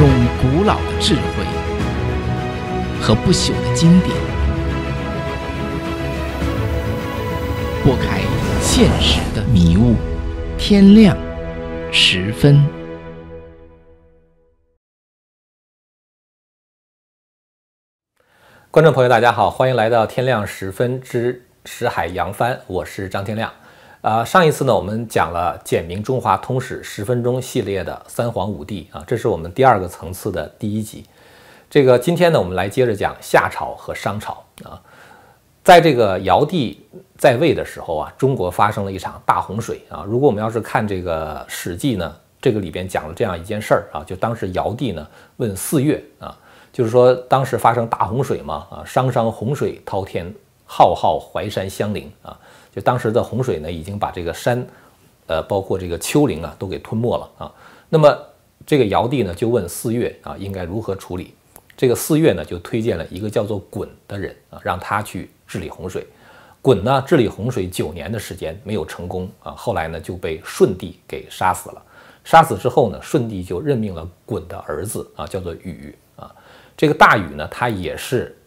[0.00, 0.08] 用
[0.38, 1.44] 古老的智慧
[3.02, 4.16] 和不朽的经典，
[7.84, 8.22] 拨开
[8.62, 9.96] 现实的迷雾。
[10.56, 11.14] 天亮
[11.92, 12.66] 十分，
[18.70, 23.52] 观众朋友，大家好，欢迎来到天亮十分之识海扬帆，我是张天亮。
[24.02, 31.04] 啊，上一次呢，我们讲了《简明中华通史十分钟》系列的三皇五帝啊，这是我们第二个层次的第一集。
[31.68, 34.80] 这个今天呢，我们来接着讲夏朝和商朝啊。
[35.62, 36.82] 在这个尧帝
[37.18, 40.02] 在位的时候啊，中国发生了一场大洪水啊。
[40.08, 46.34] 如果我们要是看这个《史记》呢，这个里边讲了这样一件事儿啊，就当时尧帝呢问四岳啊，
[46.72, 50.34] 就是说当时发生大洪水嘛啊，商商洪水滔天，
[50.72, 52.38] 浩浩淮山相邻啊。
[52.72, 54.64] 就当时的洪水呢，已经把这个山，
[55.26, 57.52] 呃，包括这个丘陵啊，都给吞没了啊。
[57.88, 58.16] 那么
[58.64, 61.34] 这个尧帝呢，就问四岳啊，应该如何处理？
[61.76, 66.06] 这个四岳呢，就推荐了一个叫做鲧的人啊，让他去治理洪水。
[66.62, 71.82] 鲧呢，治理洪水九年的时间没有成功啊，后来呢就被舜帝给杀死了。
[72.22, 76.30] 杀死之后呢，舜帝就任命了鲧的儿子啊，叫做禹啊。
[76.76, 78.38] 这个大禹呢，他也是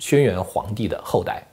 [0.00, 1.46] 轩辕皇帝的后代。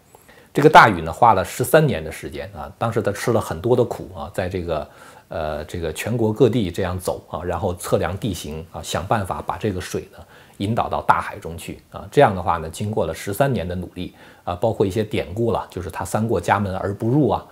[0.52, 4.89] 这个大禹呢，花了十三年的时间啊，当时他吃了很多的苦啊，在这个
[5.28, 10.17] 呃这个全国各地这样走啊，然后测量地形啊，想办法把这个水呢
[10.58, 12.03] 引导到大海中去啊。
[12.11, 17.45] 这样的话呢，经过了十三年的努力啊，包括一些典故了，就是他三过家门而不入啊，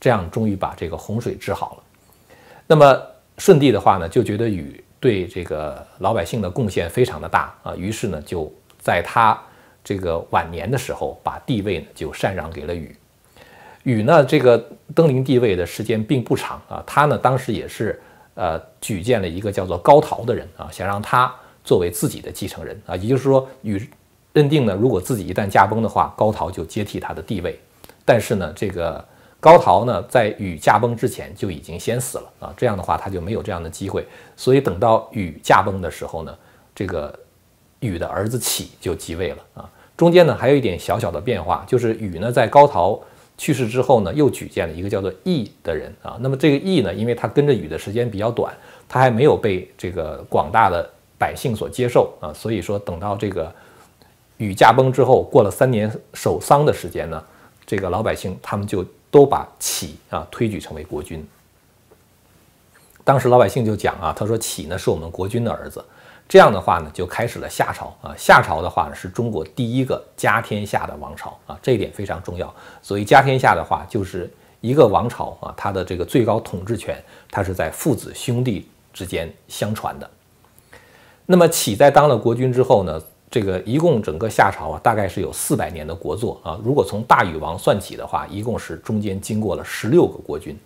[0.00, 1.82] 这样终于把这个洪水治好了。
[2.68, 3.02] 那么
[3.38, 9.36] 舜帝的话呢，就觉得禹对这个老百姓的贡献非常的大啊，于是呢，就在他。
[9.86, 12.96] 这个晚年的时候，把帝位呢就禅让给了禹。
[13.84, 14.58] 禹呢，这个
[14.92, 16.82] 登临帝位的时间并不长啊。
[16.84, 18.02] 他呢，当时也是
[18.34, 22.96] 呃举荐了一个叫做高陶的人啊，想让他作为自己的继承人啊。
[22.96, 23.88] 也就是说，禹
[24.32, 27.56] 认定呢，如果自己一旦驾崩的话，高陶就接替他的地位。
[28.04, 29.04] 但是呢，这个
[29.38, 32.52] 高陶呢，在禹驾崩之前就已经先死了啊。
[32.56, 34.04] 这样的话，他就没有这样的机会。
[34.36, 36.36] 所以等到禹驾崩的时候呢，
[36.74, 37.16] 这个
[37.78, 39.70] 禹的儿子启就继位了啊。
[39.96, 43.00] 中间呢还有一点小小的变化，就是禹呢在高陶
[43.38, 46.16] 去世之后呢，又举荐了一个叫做羿的人啊。
[46.20, 48.54] 那么这个羿呢，因为他跟着禹的时间比较短，
[48.88, 52.32] 他还没有被这个广大的百姓所接受啊。
[52.32, 53.50] 所以说，等到这个
[54.38, 57.22] 禹驾崩之后，过了三年守丧的时间呢，
[57.66, 61.26] 这个老百姓他们就都把启啊推举成为国君。
[63.04, 65.84] 当时老百姓就讲啊，他说启呢是我们国君的儿子。
[66.28, 68.14] 这样的话呢，就开始了夏朝啊。
[68.18, 72.52] 夏朝的话呢，是中国第一个家天下的王朝啊，这一点非常重要。
[72.82, 74.28] 所以家天下的话，就是
[74.60, 77.00] 一个王朝啊，它的这个最高统治权，
[77.30, 80.10] 它是在父子兄弟之间相传的。
[81.26, 83.00] 那么启在当了国君之后呢，
[83.30, 86.58] 这个一共整个夏朝啊，大概是有四百年的国祚啊。
[86.64, 90.58] 如果从大禹王算起的话，一共是中间经过了十六个国君。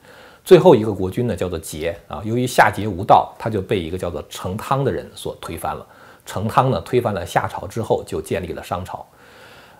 [0.44, 2.20] 最后一个国君呢，叫做桀啊。
[2.24, 5.86] 由于夏桀无道，他就被一个叫做成汤的人所推翻了。
[6.26, 9.04] 成汤呢，推翻了夏朝之后，就建立了商朝。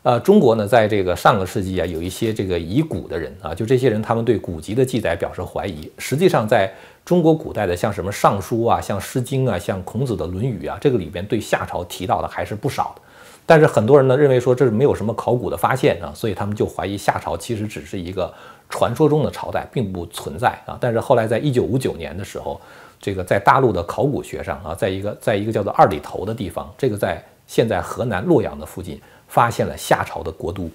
[0.03, 5.91] 呃，中国呢，在这个上个世纪啊，有一些这个疑古的人啊，就这些人，他们对古籍的记载表示怀疑。
[5.99, 6.73] 实际上，在
[7.05, 13.03] 中国古代的，像什么《尚书》啊，像《诗经》啊，像孔子的《论语》啊，这个里边对夏朝提到的还是不少的。
[13.51, 18.33] 但是很多人呢认为说这是没有什么考古的发现啊，所以他们就怀疑夏朝其实只是一个
[18.69, 20.79] 传说中的朝代，并不存在啊。
[20.81, 22.61] 但是后来在一九五九年的时候，
[23.01, 30.71] 这个在大陆的考古学上啊，在一个在一个叫做二里头的地方，这个在现在河南洛阳的附近，发现了夏朝的国都。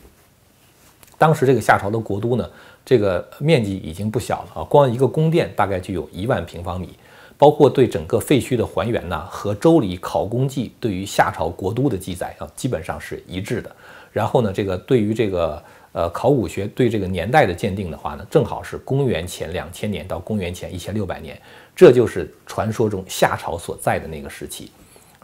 [1.17, 2.45] 当时这个夏朝的国都呢，
[2.83, 6.89] 这个面积已经不小了啊，光一个宫殿大概就有一万平方米。
[7.37, 13.75] 包括对整个废墟的还原呢，和《周礼考工记》对于夏朝国都的记载啊，基本上是一致的。
[14.13, 21.37] 然后呢，这个对于这个呃考古学对这个年代的鉴定的话呢，正好是公元前两千年到公元前一千六百年，
[21.75, 24.71] 这就是传说中夏朝所在的那个时期。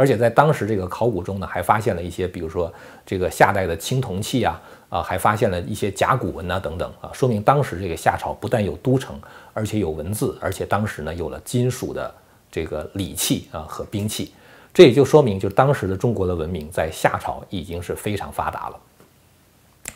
[0.01, 2.73] 而且在当时这个考古中呢，还发现了一些，比如说
[3.05, 4.59] 这个夏代的青铜器啊，
[4.89, 9.21] 啊，还发现了一些甲骨文呐等等啊，说明当时这个夏朝不但有都城，
[9.53, 12.11] 而且有文字，而且当时呢有了金属的
[12.51, 14.33] 这个礼器啊和兵器，
[14.73, 18.79] 这也就说明，就当时的中国的文明在夏朝已经是非常发达了。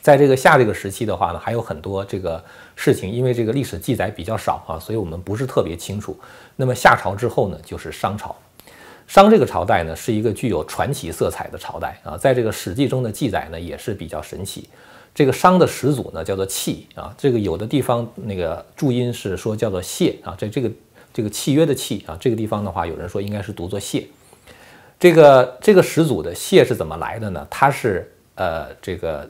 [0.03, 2.43] 在这个夏这个时期的话呢，还有很多这个
[2.75, 6.15] 事情，因为这个历史记载比较少啊，所以我们不是特别清楚。
[6.55, 8.35] 那么夏朝之后呢，就是商朝。
[9.07, 14.67] 商这个朝代呢，是一个具有传奇色彩的朝代啊，在这个《史记》中的记载呢，也是比较神奇。
[15.13, 20.71] 这个商的始祖呢，叫做契啊，这个有的地方那个注音是说叫做谢啊，在这个
[21.13, 24.05] 这个契约的契啊，这个地方的话，有人说应该是读作谢。
[24.99, 27.47] 这个这个始祖的谢是怎么来的呢？
[27.49, 29.29] 他是呃这个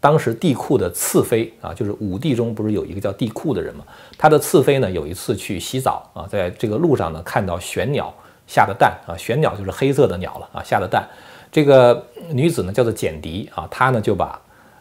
[0.00, 3.84] 当时帝喾的次妃啊，就是五帝中不是有一个叫帝喾的人吗？
[4.16, 8.12] 他的次妃呢有一次去洗澡啊，在这个路上呢看到玄鸟
[8.50, 11.08] 下的蛋啊，玄鸟就是黑色的鸟了啊，下的蛋。
[11.52, 14.40] 这个女子呢叫做简狄啊，她呢就把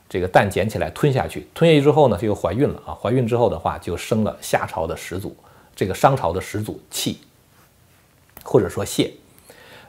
[0.10, 5.38] 这个蛋捡起来吞下去，吞下去之后呢就又怀孕了啊，怀孕之后的话就生了夏朝的始祖，
[5.76, 7.20] 这个商朝的始祖契，
[8.44, 9.14] 或者说谢。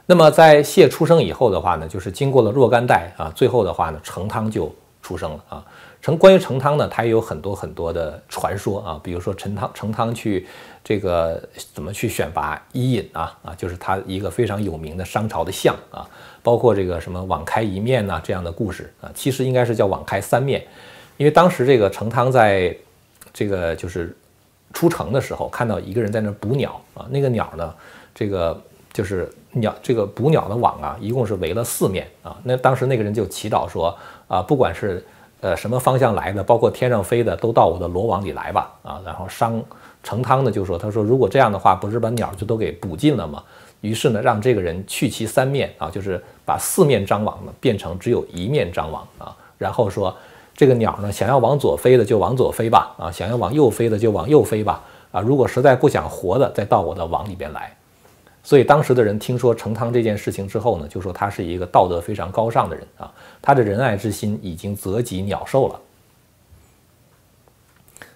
[0.05, 5.65] 那么在谢出生以后的话呢，就是经过了若干代啊，最后的话呢，成汤就出生了啊。
[6.01, 10.47] 成关于成汤呢，它也有很多很多的传说啊，比如说成汤成汤去
[10.83, 16.09] 这个怎么去选拔伊尹啊啊，就是他一个非常有名的商朝的相啊。
[16.43, 20.65] 包括这个什么网开一面呐这样的故事啊，其实应该是叫网开三面，
[21.17, 22.75] 因为当时这个成汤在
[23.31, 24.17] 这个就是
[24.73, 27.71] 出城的时候，看到一个人在那捕鸟啊，那个鸟呢，
[28.15, 28.59] 这个
[28.91, 32.37] 就是鸟这个捕鸟的网啊，一共是围了四面啊。
[32.43, 33.95] 那当时那个人就祈祷说
[34.27, 35.05] 啊，不管是
[35.41, 39.01] 呃什么方向来的，包括天上飞的，都到我的罗网里来吧啊。
[39.05, 39.61] 然后商
[40.03, 43.43] 成汤呢就说，他说如果这样的话，不是把鸟就都给捕尽了吗？
[43.81, 50.15] 于是呢，让这个人去其三面啊，就是把四面张网呢变成只有一面张网啊，然后说
[50.55, 57.75] 这个鸟呢，想要往左飞的就往左飞吧啊，想要往右飞的就往右飞吧啊，如果实在不想活的，再到我的网里边来。
[58.43, 63.11] 所以当时的人听说成汤这件事情之后呢，就说他是一个道德非常高尚的人啊，
[63.41, 65.79] 他的仁爱之心已经泽及鸟兽了。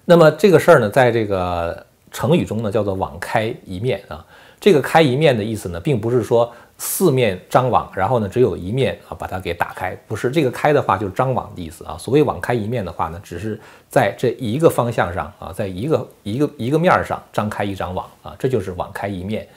[0.05, 4.25] 那么这个事儿呢，在这个成语中呢，叫做网开一面啊。
[4.59, 11.95] 这个开一面的意思呢，并不是说四面张网，然后呢只有一面啊把它给打开，不是这个开的话就是张网的意思啊。
[11.99, 19.47] 所谓网开一面的话呢，只是在这一个方向上啊，在一个一个一个面上张开一张网啊，这就是网开一面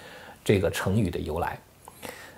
[0.48, 1.58] 这个成语的由来。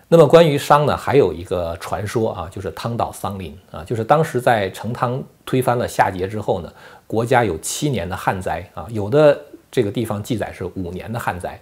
[0.09, 6.73] 那么关于商呢，还有一个传说啊，就是汤岛桑林啊，就是当时在成汤推翻了夏桀之后呢，
[7.07, 9.41] 国家有七年的旱灾啊，有的
[9.71, 11.57] 这个地方记载是五年的旱灾。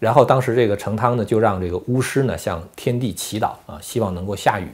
[0.00, 4.66] 然后当时这个成汤呢，就让这个巫师呢向天地祈祷啊，希望能够下雨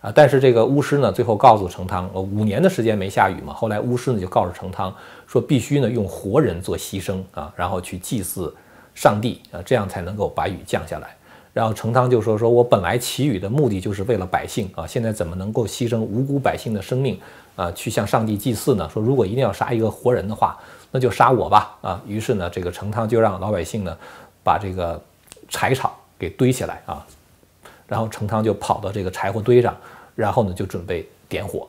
[0.00, 0.10] 啊。
[0.12, 3.54] 但是这个巫师呢，最后告诉成汤，呃，五年的时间没下雨嘛。
[3.54, 4.92] 后来巫师呢就告诉成汤
[5.28, 8.52] 说，必须呢用活人做牺牲啊，然后去祭祀
[8.94, 11.16] 上帝啊，这样才能够把雨降下来。
[11.52, 17.20] 然后成汤就说，说我本来祈雨的目的就是为了百姓啊，现在怎么能够牺牲无辜百姓的生命
[17.56, 18.88] 啊，去向上帝祭祀呢？
[18.92, 20.58] 说如果一定要杀一个活人的话，
[20.90, 22.02] 那就杀我吧啊。
[22.06, 23.96] 于是呢，这个成汤就让老百姓呢。
[24.46, 25.02] 把这个
[25.48, 27.06] 柴草给堆起来啊，
[27.88, 29.74] 然后成汤就跑到这个柴火堆上，
[30.14, 31.66] 然后呢就准备点火，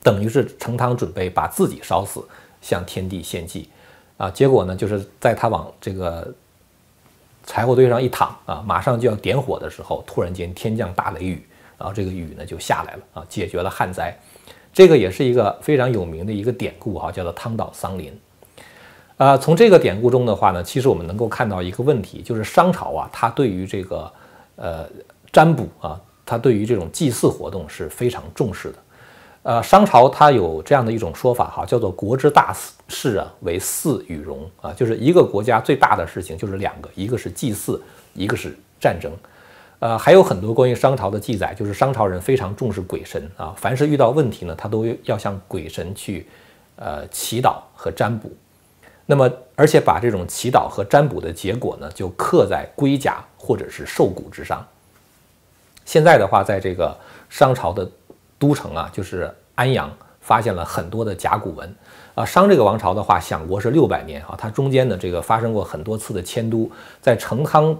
[0.00, 2.22] 等于是成汤准备把自己烧死，
[2.62, 3.68] 向天地献祭
[4.18, 4.30] 啊。
[4.30, 6.30] 结果呢，就是在他往这个
[7.46, 11.42] 柴火堆上一躺啊，马上就要点火的时候，突然间天降大雷雨，
[11.78, 14.14] 然后这个雨呢就下来了啊，解决了旱灾。
[14.70, 18.12] 这个也是一个非常有名的一个典故哈，叫做汤岛桑林。
[19.16, 24.12] 呃，从这个典故中的话呢，其实我们能够看到一个问题，就是商朝啊，它对于这个
[24.54, 24.88] 呃
[25.32, 28.78] 占卜啊，它对于这种祭祀活动是非常重视的。
[29.48, 32.54] 呃，商朝它有这样的一种说法哈，叫做国之大
[32.86, 39.10] 事啊，为祀与戎啊，就是一个国家最大的事情就是两个，一个是祭祀，一个是战争。
[39.78, 46.26] 呃，还有很多关于商朝的记载，就是商朝人非常重视鬼神啊，凡是遇到问题呢，他都要向鬼神去
[46.76, 48.30] 呃祈祷和占卜。
[49.06, 54.62] 那么，而且把这种祈祷和占卜的结果呢，就刻在龟甲或者是兽骨之上。
[55.86, 56.94] 现在的话，在这个
[57.30, 57.90] 商朝的
[58.38, 59.90] 都城啊，就是安阳，
[60.20, 61.74] 发现了很多的甲骨文
[62.14, 62.24] 啊。
[62.24, 67.76] 商这个王朝的话，享国是六百年啊，它中间的这个发生过很多次的迁都，在成汤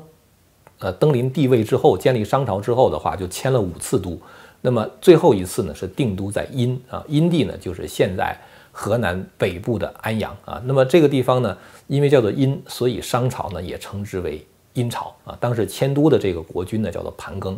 [0.79, 4.19] 呃登临帝位之后，建立商朝之后的话，就迁了五次都。
[4.61, 8.37] 那么最后一次呢，是定都在殷啊，殷地呢，就是现在。
[8.71, 11.57] 河南北部的安阳啊，那么这个地方呢，
[11.89, 15.37] 因为叫做殷，所以商朝呢也称之为殷朝啊。
[15.41, 17.57] 当时迁都的这个国君呢叫做盘庚。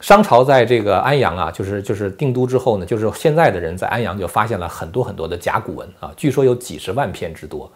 [0.00, 7.70] 商朝在这个安阳啊，就是就是定都之后呢，就是现在的人在安阳就发现了很多很多的甲骨文啊，据说有几十万篇之多。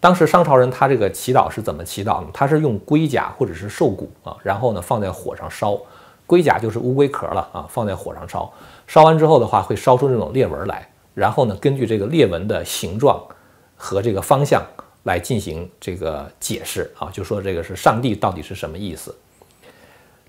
[0.00, 2.28] 当时商朝人他这个祈祷是怎么祈祷呢？
[2.32, 5.78] 他是用龟甲或者是兽骨啊，然后呢放在火上烧，
[6.26, 8.50] 龟甲就是乌龟壳了啊，放在火上烧，
[8.86, 10.88] 烧完之后的话会烧出这种裂纹来。
[11.14, 13.22] 然后呢，根据这个裂纹的形状
[13.74, 14.62] 和这个方向
[15.04, 19.14] 来进行这个解释啊，就说这个是上帝到底是什么意思？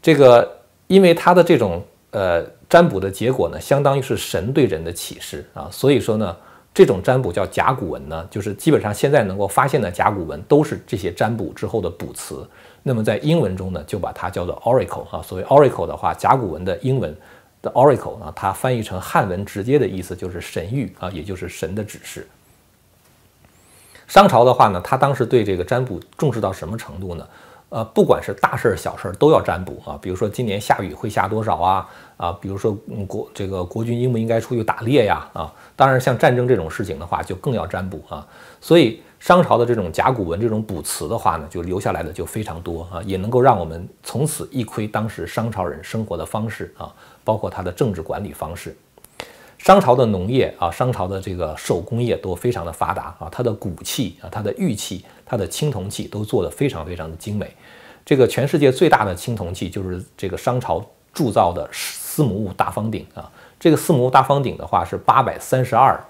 [0.02, 0.50] 这个
[0.88, 6.36] 因为它的这种呃占卜的结果呢，相当于是神对人的启示啊，所以说呢，
[6.74, 12.48] 这种占卜叫甲骨文呢，就是基本上现在能够发现的甲骨文都是这些占卜之后的卜辞。
[12.84, 15.22] 那么在英文中呢，就把它叫做 Oracle 啊。
[15.22, 17.16] 所谓 Oracle 的话，甲骨文的英文
[17.62, 22.26] 的 Oracle 啊，它翻译成汉文直接的意思就是神谕啊，也就是神的指示。
[24.08, 27.28] 商朝的话呢，他当时对这个占卜重视到什么程度呢？
[27.70, 30.00] 呃，不管是大事儿、小事儿都要占卜啊。
[30.02, 31.90] 比如说今年下雨会下多少啊？
[32.16, 35.30] 啊，比如说嗯国这个国军应不应该出去打猎呀？
[35.34, 38.26] 啊，当然像战争这种事情的话，就更要占卜啊。
[38.62, 46.94] 所以商朝的这种甲骨文这种卜辞的话呢，就留下来的就非常多啊，也能够让我们从此一窥当时商朝人生活的方式啊，
[47.24, 48.76] 包括他的政治管理方式。
[49.58, 57.52] 商朝的农业啊，商朝的这个手工业都非常的发达啊，它的骨器啊，它的玉器，它的青铜器都做得非常非常的精美。
[58.06, 63.30] 这个全世界最大的青铜器就是这个商朝铸造的司母戊大方鼎啊。
[63.60, 66.02] 这个司母戊大方鼎的话是八百三十二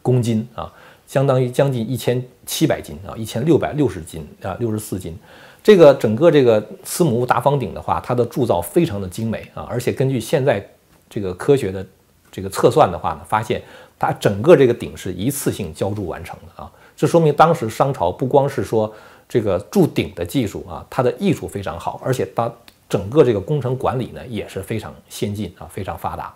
[0.00, 0.72] 公斤啊，
[1.06, 5.18] 相当于将近一千七百斤啊，一千六百六十斤啊，六十四斤。
[5.62, 10.66] 这个整个这个司母戊大方鼎的话，它的铸造非常的精美啊，而且根据现在
[11.08, 11.84] 这个科学的。
[12.32, 13.60] 这个测算的话呢，发现
[13.98, 16.70] 它整个这个鼎是一次性浇铸完成的啊，
[17.00, 18.92] 这说明当时商朝不光是说
[19.26, 22.52] 这个铸鼎的技术啊，它的艺术非常好，而且它
[22.90, 26.30] 整个这个工程管理呢也是非常先进啊，非常发达。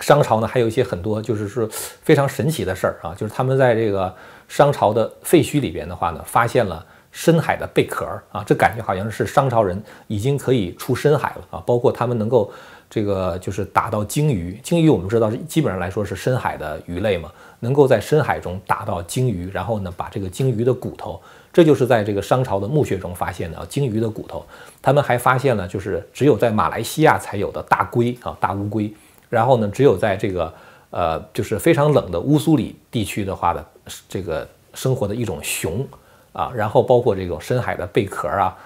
[0.00, 1.66] 商朝呢还有一些很多就是说
[2.02, 4.14] 非常神奇的事儿啊，就是他们在这个
[4.46, 12.52] 商朝的废墟里边的话呢，发现了深海的贝壳啊，这感觉好像是商朝人已经可以出深海了啊，包括他们能够。
[12.88, 21.20] 这个就是打到鲸鱼，鲸鱼我们知道基本上来说是深海的鱼类嘛，能够在深海中打到鲸鱼，然后呢把这个鲸鱼的骨头，
[21.52, 24.44] 这就是在这个商朝的墓穴中发现的啊鲸鱼的骨头。
[24.80, 28.92] 他们还发现了就是只有在马来西亚才有的大龟啊大乌龟，
[29.28, 30.54] 然后呢只有在这个
[30.90, 33.66] 呃就是非常冷的乌苏里地区的话的
[34.08, 35.84] 这个生活的一种熊
[36.32, 38.56] 啊，然后包括这种深海的贝壳啊。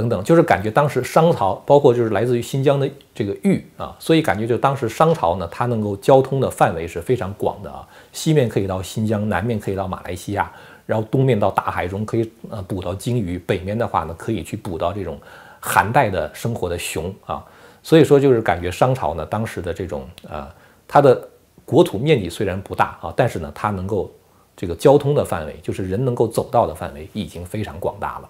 [0.00, 10.50] 等等，就是感觉当时商朝，包括就是来自于新疆的这个玉啊，所以感觉就当时商朝呢，它能够交通的范围是非常广的啊，西面可以到新疆，南面可以到马来西亚，
[10.86, 15.18] 然后东面到大海中可以呃捕到鲸鱼，北面的话呢可以去捕到这种
[15.60, 17.44] 寒带的生活的熊啊，
[17.82, 20.48] 所以说就是感觉商朝呢当时的这种呃
[20.88, 21.28] 它的
[21.66, 24.10] 国土面积虽然不大啊，但是呢它能够
[24.56, 28.28] 这个交通的范围，就是人能够走到的范围已经非常广大了。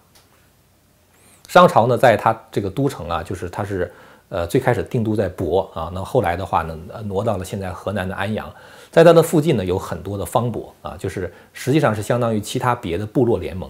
[1.51, 3.93] 商朝呢，在它这个都城啊，就是它是，
[4.29, 8.49] 呃，最开始定都在亳啊，那后来的话呢，挪到了现在河南的安阳，
[8.93, 13.69] 在它的附近呢，有很多的方伯啊，就是实际上是相当于其他别的部落联盟。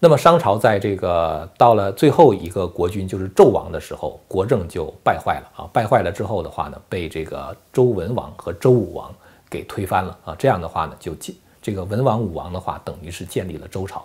[0.00, 9.14] 那么商朝在这个到了最后一个国君就是纣王的时候，国政就败坏了啊，败坏了之后的话呢，被这个周文王和周武王
[9.48, 14.04] 给推翻了啊，这样的话呢，就建这个文王武王的话，等于是建立了周朝。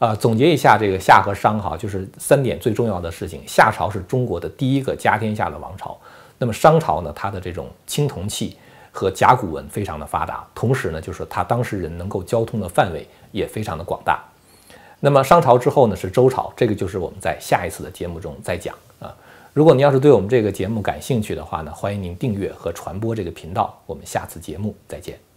[0.00, 3.42] 啊，总结一下这个夏和商哈，就是三点最重要的事情。
[3.46, 5.94] 夏朝是中国的第一个家天下的王朝，
[6.38, 8.56] 那么商朝呢，它的这种青铜器
[8.90, 14.24] 和甲骨文非常的发达，同时呢，就是它当时人能够交通的范围也非常的广大。
[15.00, 19.14] 那么商朝之后呢，是周朝，这个就是我们在下一次的节目中再讲啊。
[19.52, 23.78] 如果您要是对我们这个节目感兴趣的话呢，欢迎您订阅和传播这个频道。
[23.84, 25.29] 我们下次节目再见。